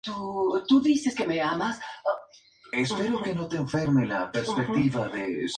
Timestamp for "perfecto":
3.23-3.55